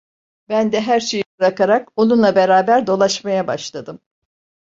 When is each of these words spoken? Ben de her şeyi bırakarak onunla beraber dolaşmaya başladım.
Ben 0.49 0.71
de 0.71 0.81
her 0.81 0.99
şeyi 0.99 1.23
bırakarak 1.39 1.89
onunla 1.95 2.35
beraber 2.35 2.87
dolaşmaya 2.87 3.47
başladım. 3.47 3.99